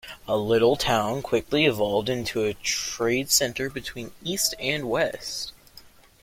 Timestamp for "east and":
4.23-4.89